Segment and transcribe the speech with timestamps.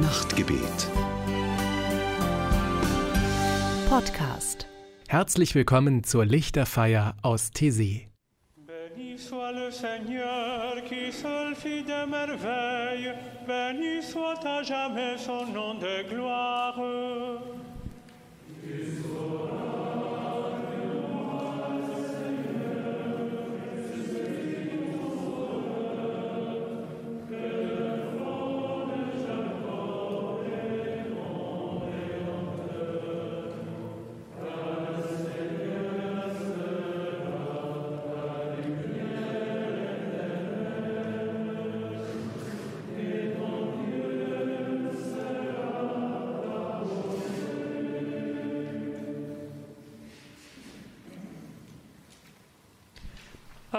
[0.00, 0.90] Nachtgebet.
[3.88, 4.66] Podcast.
[5.06, 8.08] Herzlich willkommen zur Lichterfeier aus Tessé.
[8.56, 13.14] Béni soit le Seigneur qui seul fit des merveilles,
[13.46, 16.80] béni soit à jamais son nom de gloire.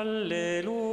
[0.05, 0.84] Alléluia,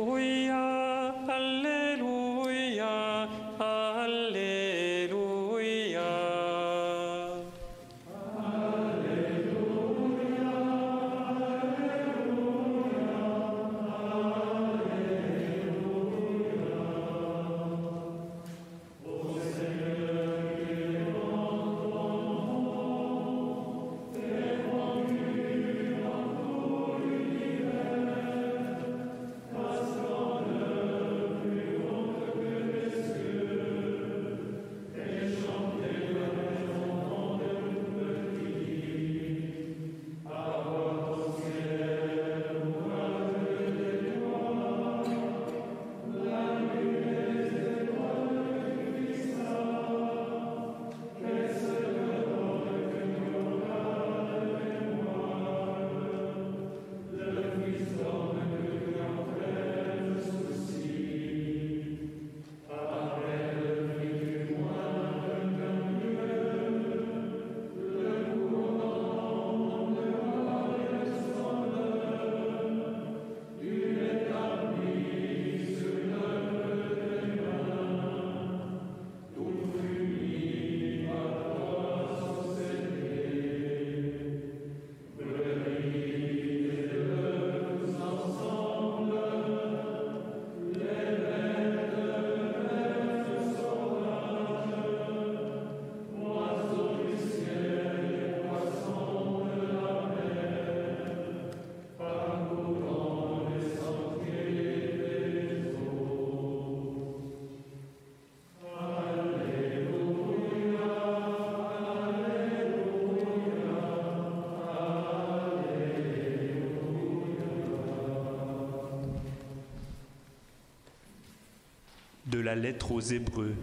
[122.53, 123.55] la lettre aux Hébreux.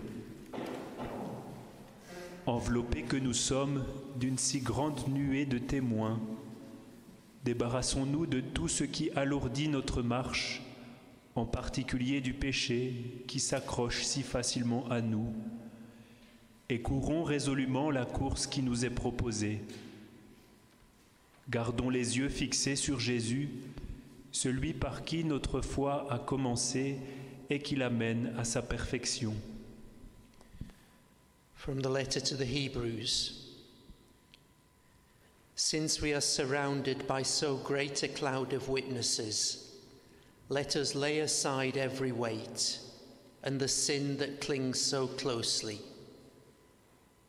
[2.48, 3.86] Enveloppés que nous sommes
[4.20, 6.20] d'une si grande nuée de témoins,
[7.46, 10.64] débarrassons-nous de tout ce qui alourdit notre marche,
[11.36, 12.96] en particulier du péché
[13.28, 15.36] qui s'accroche si facilement à nous,
[16.68, 19.62] et courons résolument la course qui nous est proposée.
[21.48, 23.50] Gardons les yeux fixés sur Jésus,
[24.32, 26.98] celui par qui notre foi a commencé
[27.50, 29.34] et qui l'amène à sa perfection.
[31.56, 33.48] From the letter to the Hebrews.
[35.56, 39.76] Since we are surrounded by so great a cloud of witnesses,
[40.48, 42.80] let us lay aside every weight
[43.44, 45.80] and the sin that clings so closely,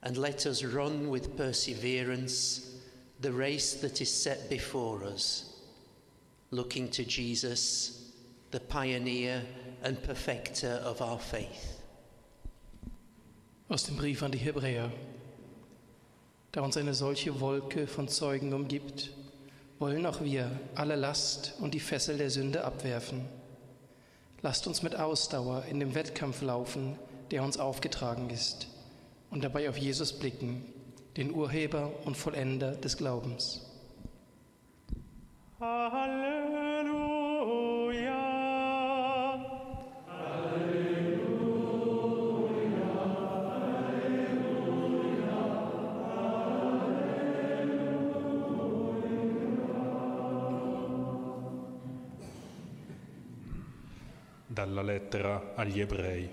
[0.03, 2.79] and let us run with perseverance
[3.21, 5.61] the race that is set before us,
[6.51, 8.13] looking to Jesus,
[8.51, 9.43] the pioneer
[9.83, 11.81] and perfecter of our faith.
[13.69, 14.91] Aus dem Brief an die Hebräer.
[16.53, 19.11] Da uns eine solche Wolke von Zeugen umgibt,
[19.79, 23.25] wollen auch wir alle Last und die Fessel der Sünde abwerfen.
[24.43, 26.99] Lasst uns mit Ausdauer in dem Wettkampf laufen,
[27.31, 28.67] der uns aufgetragen ist,
[29.31, 30.65] und dabei auf Jesus blicken,
[31.17, 33.67] den Urheber und Vollender des Glaubens.
[35.61, 36.40] Alléluia.
[54.71, 56.31] Dalla lettera agli ebrei.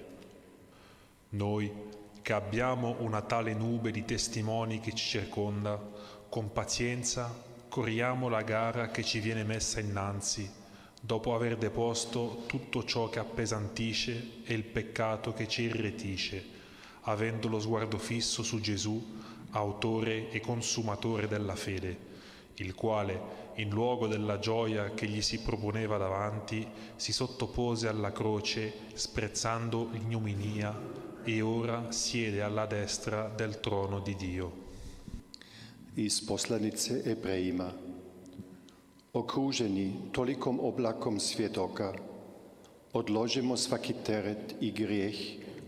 [1.30, 1.74] Noi
[2.22, 5.82] che abbiamo una tale nube di testimoni che ci circonda,
[6.30, 7.34] con pazienza
[7.68, 10.48] corriamo la gara che ci viene messa innanzi,
[11.02, 16.46] dopo aver deposto tutto ciò che appesantisce e il peccato che ci irretisce,
[17.06, 19.04] avendo lo sguardo fisso su Gesù,
[19.50, 21.98] autore e consumatore della fede,
[22.60, 28.74] il quale, in luogo della gioia che gli si proponeva davanti, si sottopose alla croce,
[28.94, 34.66] sprezzando l'ignominia, e ora siede alla destra del trono di Dio.
[35.96, 37.74] Iz poslanice Ebrejima.
[39.12, 41.94] Okruženi tolikom oblakom svjedoka,
[42.94, 45.16] odložimo svaki teret i grijeh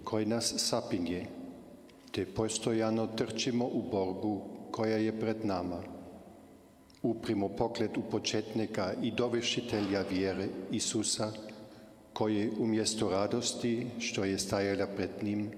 [0.03, 1.27] koji nas sapinje,
[2.11, 4.41] te postojano trčimo u borbu
[4.71, 5.98] koja je pred nama.
[7.01, 11.31] Uprimo pogled u početnika i dovršitelja vjere Isusa,
[12.13, 15.51] koji umjesto radosti, što je stajala pred njim,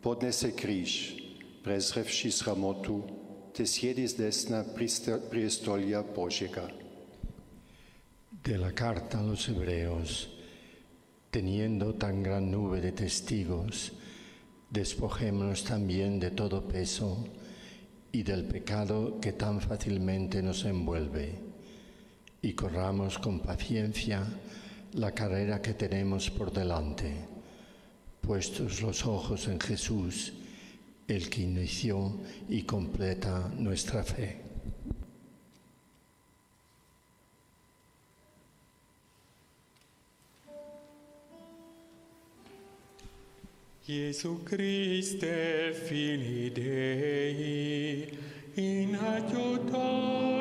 [0.00, 1.10] podnese križ,
[1.64, 3.02] prezrevši sramotu,
[3.56, 4.64] te sjedi s desna
[5.30, 6.68] prijestolja Božjega.
[8.42, 10.28] de la carta a los hebreos,
[11.30, 13.92] teniendo tan gran nube de testigos,
[14.70, 17.26] despojémonos también de todo peso
[18.12, 21.38] y del pecado que tan fácilmente nos envuelve,
[22.42, 24.24] y corramos con paciencia
[24.94, 27.14] la carrera que tenemos por delante,
[28.20, 30.32] puestos los ojos en Jesús,
[31.06, 32.18] el que inició
[32.48, 34.49] y completa nuestra fe.
[43.88, 48.06] Iesu Christe, Filii Dei,
[48.56, 50.39] in adiutorium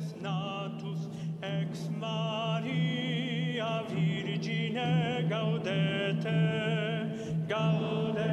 [0.00, 1.00] es natus
[1.42, 6.40] ex Maria Virgine gaudete.
[7.48, 8.30] Gaudete.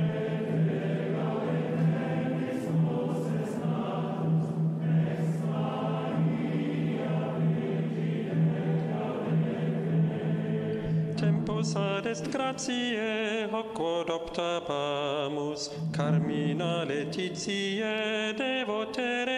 [11.16, 19.37] Tempus ad est gratiae hoc quod optabamus carmina letitiae devotere.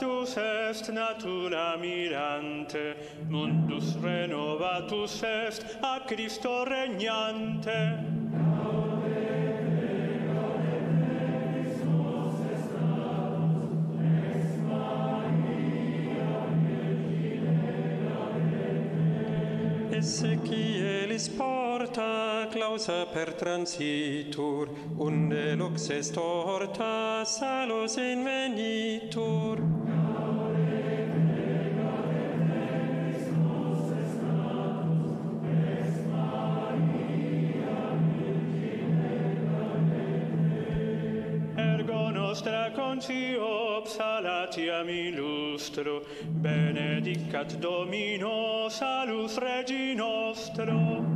[0.00, 2.96] Pactus est natura mirante,
[3.28, 7.68] mundus renovatus est a Christo regnante.
[19.92, 29.79] Esse qui elis porta clausa per transitur, unde lux est horta salus invenitur.
[43.10, 46.02] ratio psalatiam illustro
[46.40, 51.09] benedicat domino salus regi nostro.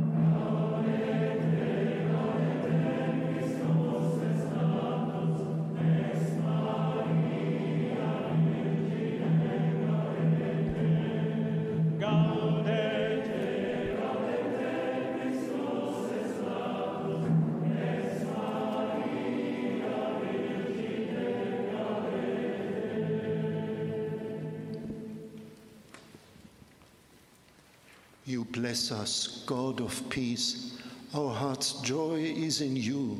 [28.65, 30.73] Bless us, God of peace.
[31.13, 33.15] Our heart's joy is in you.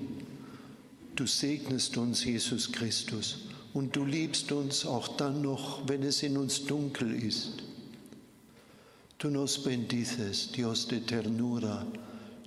[1.13, 6.35] Du segnest uns, Jesus Christus, und du liebst uns auch dann noch, wenn es in
[6.35, 7.61] uns dunkel ist.
[9.19, 11.85] Tú nos bendices, Dios de ternura.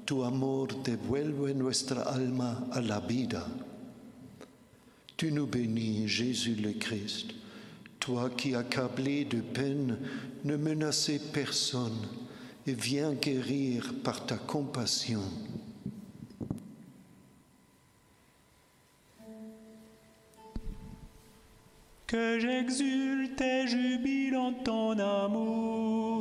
[0.05, 3.47] Tu amor devuelve nuestra alma a la vida.
[5.17, 7.33] Tu nous bénis, Jésus le Christ.
[8.00, 9.99] Toi qui, accablé de peine,
[10.43, 12.26] ne menaçais personne
[12.68, 15.22] et viens guérir par ta compassion.
[22.06, 26.17] Que j'exulte et jubile en ton amour.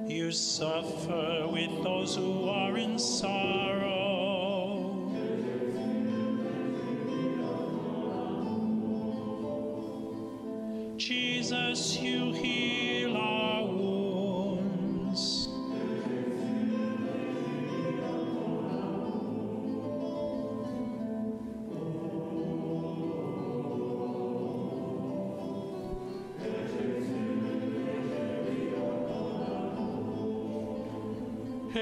[0.07, 3.83] You suffer with those who are in sorrow.
[10.97, 12.62] Jesus, you heal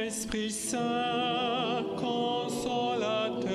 [0.07, 3.50] Esprit Saint, consolateur.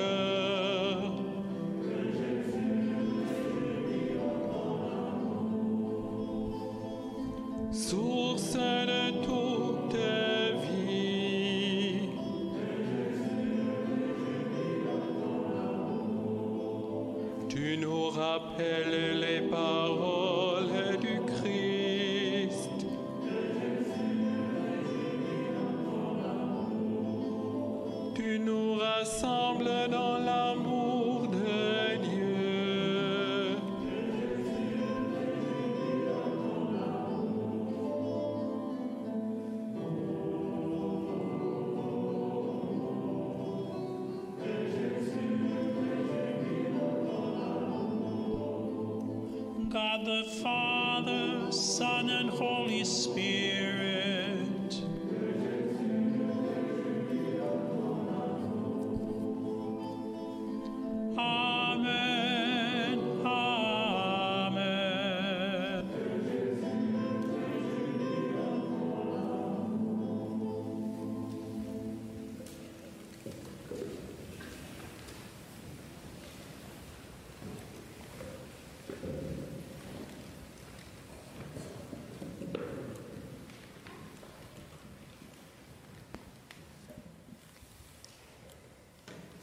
[7.72, 9.96] Source de toute
[10.62, 12.08] vie.
[17.48, 19.95] Tu nous rappelles les paroles.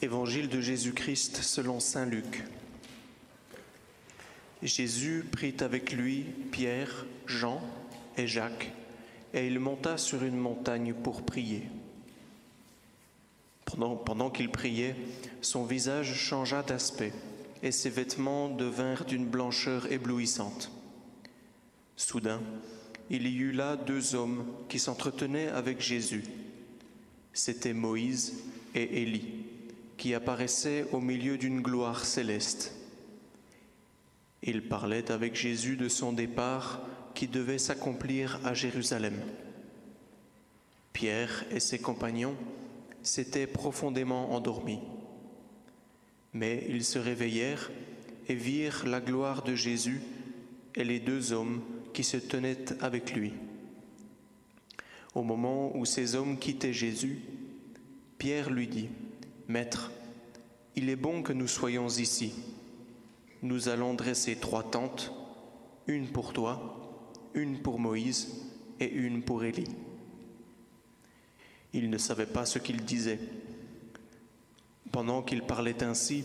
[0.04, 2.44] Évangile de Jésus-Christ selon Saint Luc.
[4.62, 7.62] Jésus prit avec lui Pierre, Jean
[8.18, 8.74] et Jacques,
[9.34, 11.70] et il monta sur une montagne pour prier.
[13.64, 14.98] Pendant, qu'il priait,
[15.42, 17.14] son visage changea d'aspect,
[17.62, 20.70] et ses vêtements devinrent d'une blancheur éblouissante.
[21.96, 22.42] Soudain,
[23.10, 26.26] il y eut là deux hommes qui s'entretenaient avec Jésus.
[27.32, 28.34] C'étaient Moïse
[28.76, 29.43] et Élie
[30.04, 32.76] qui apparaissait au milieu d'une gloire céleste.
[34.42, 36.82] Il parlait avec Jésus de son départ
[37.16, 39.16] qui devait s'accomplir à Jérusalem.
[40.92, 42.36] Pierre et ses compagnons
[43.02, 44.82] s'étaient profondément endormis.
[46.34, 47.72] Mais ils se réveillèrent
[48.28, 50.02] et virent la gloire de Jésus
[50.76, 51.62] et les deux hommes
[51.94, 53.32] qui se tenaient avec lui.
[55.16, 57.20] Au moment où ces hommes quittaient Jésus,
[58.18, 58.90] Pierre lui dit,
[59.48, 59.92] Maître,
[60.76, 62.34] il est bon que nous soyons ici.
[63.42, 65.14] Nous allons dresser trois tentes,
[65.88, 66.80] une pour toi,
[67.34, 68.46] une pour Moïse
[68.80, 69.70] et une pour Élie.
[71.74, 73.20] Il ne savait pas ce qu'il disait.
[74.92, 76.24] Pendant qu'il parlait ainsi,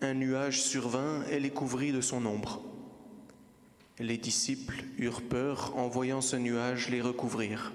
[0.00, 2.62] un nuage survint et les couvrit de son ombre.
[3.98, 7.72] Les disciples eurent peur en voyant ce nuage les recouvrir.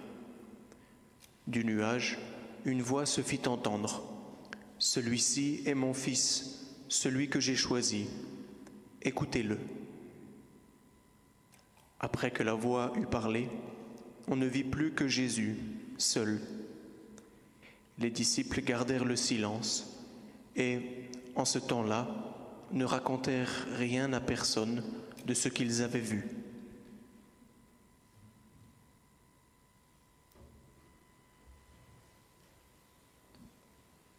[1.46, 2.18] Du nuage,
[2.66, 4.15] une voix se fit entendre.
[4.78, 8.08] Celui-ci est mon fils, celui que j'ai choisi.
[9.02, 9.58] Écoutez-le.
[12.00, 13.48] Après que la voix eut parlé,
[14.28, 15.58] on ne vit plus que Jésus,
[15.98, 16.42] seul.
[18.00, 20.04] Les disciples gardèrent le silence
[20.56, 20.80] et,
[21.36, 22.08] en ce temps-là,
[22.72, 24.84] ne racontèrent rien à personne
[25.26, 26.28] de ce qu'ils avaient vu.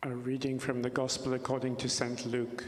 [0.07, 2.27] A reading from the Gospel according to St.
[2.27, 2.63] Luke.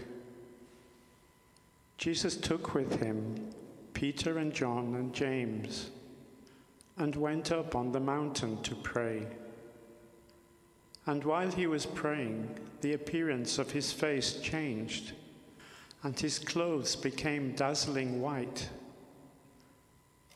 [1.96, 3.52] Jesus took with him
[3.94, 5.90] Peter and John and James
[6.96, 9.24] and went up on the mountain to pray.
[11.06, 15.12] And while he was praying, the appearance of his face changed,
[16.02, 18.68] and his clothes became dazzling white.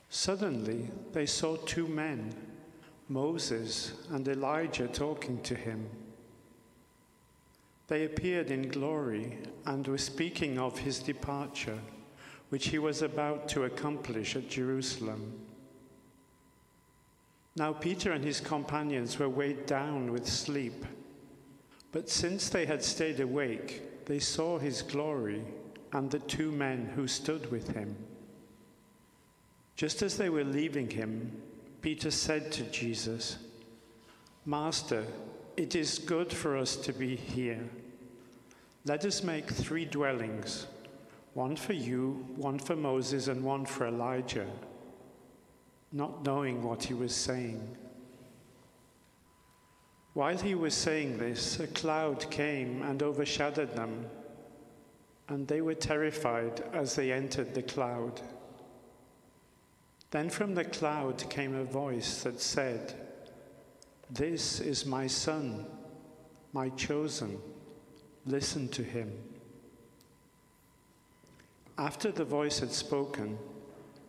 [0.09, 2.33] Suddenly, they saw two men,
[3.09, 5.91] Moses and Elijah, talking to him.
[7.93, 11.79] They appeared in glory and were speaking of his departure,
[12.49, 15.39] which he was about to accomplish at Jerusalem.
[17.55, 20.87] Now Peter and his companions were weighed down with sleep,
[21.93, 25.43] but since they had stayed awake, they saw his glory
[25.93, 27.95] and the two men who stood with him.
[29.77, 31.31] Just as they were leaving him,
[31.83, 33.37] Peter said to Jesus,
[34.47, 35.05] Master,
[35.59, 37.69] it is good for us to be here.
[38.85, 40.67] Let us make three dwellings
[41.35, 44.49] one for you, one for Moses, and one for Elijah,
[45.93, 47.77] not knowing what he was saying.
[50.15, 54.05] While he was saying this, a cloud came and overshadowed them,
[55.29, 58.21] and they were terrified as they entered the cloud.
[60.11, 62.95] Then from the cloud came a voice that said,
[64.11, 65.65] This is my son,
[66.53, 67.39] my chosen.
[68.27, 69.13] Listen to him.
[71.79, 73.39] After the voice had spoken,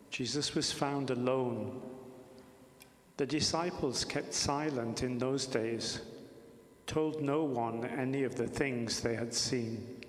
[0.10, 1.82] Jesus was found alone.
[3.17, 6.02] The disciples kept silent in those days,
[6.86, 10.02] told no one any of the things they had seen.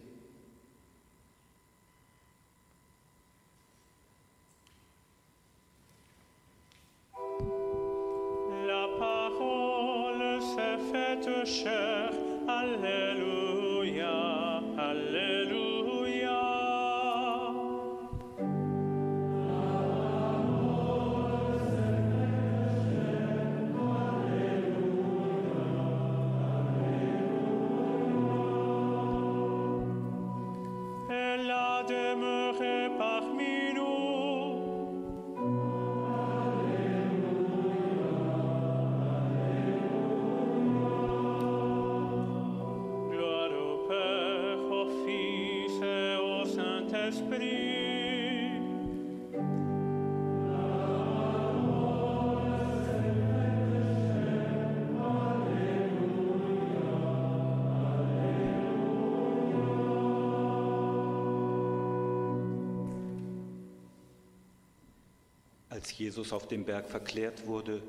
[65.85, 67.83] Als Jesus auf dem Berg verklärt wurde,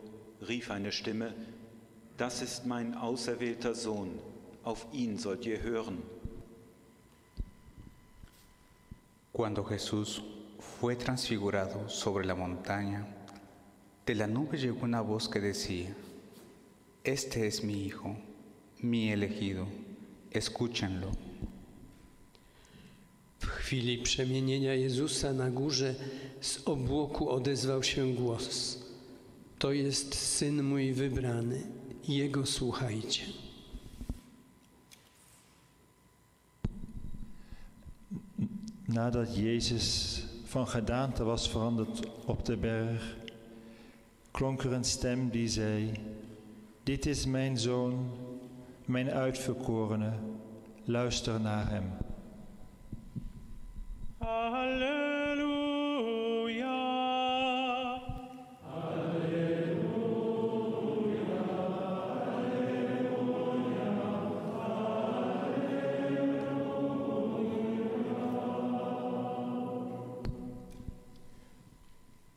[0.45, 1.33] rief eine Stimme,
[2.17, 4.19] Das ist mein auserwählter Sohn,
[4.65, 6.03] auf ihn sollt ihr hören.
[9.31, 10.21] Cuando Jesús
[10.59, 13.05] fue transfigurado sobre la montaña,
[14.05, 15.95] de la nube llegó una voz que decía,
[17.05, 18.17] Este es mi Hijo,
[18.81, 19.67] mi elegido,
[20.31, 21.11] escúchanlo.
[23.65, 25.95] Chwili przemienienia Jezusa na górze
[26.41, 28.79] z obłoku odezwał się głos:
[29.59, 31.61] To jest syn mój wybrany,
[32.07, 33.21] jego słuchajcie.
[38.87, 40.21] Nadat Jezus
[40.53, 43.15] van gedaante was veranderd op de berg,
[44.31, 45.93] klonk er een stem die zei:
[46.83, 48.09] Dit is mijn zoon,
[48.85, 50.13] mijn uitverkorene,
[50.85, 52.04] luister naar hem.
[54.27, 55.45] Alléluia.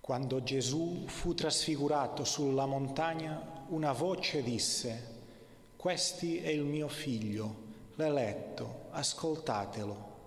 [0.00, 5.16] Quando Gesù fu trasfigurato sulla montagna, una voce disse,
[5.76, 7.54] Questi è il mio figlio,
[7.94, 10.17] l'eletto, ascoltatelo.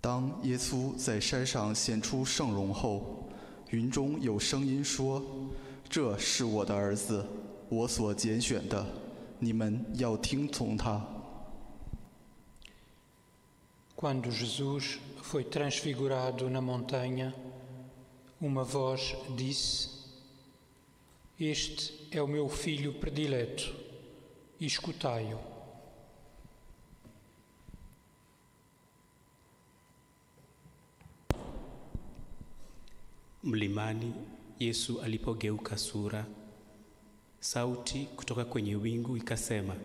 [0.00, 3.28] 当耶稣在山上显出圣容后，
[3.70, 7.24] 云中有声音说：“这是我的儿子，
[7.68, 8.84] 我所拣选的，
[9.38, 11.06] 你们要听从他。”
[13.94, 17.32] Quando Jesus foi transfigurado na montanha,
[18.40, 19.88] uma voz disse:
[21.38, 23.72] Este é o meu filho predileto,
[24.60, 25.45] escutai-o.
[33.47, 34.13] Mlimani
[34.59, 36.25] Yesu alipogeuka sura,
[37.39, 39.75] sauti kutoka kwenye wingu ikasema,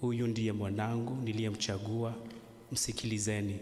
[0.00, 2.14] huyu ndiye mwanangu niliyemchagua,
[2.72, 3.58] msikilizeni.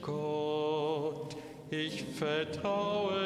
[0.00, 1.36] Gott,
[1.70, 3.25] ich vertraue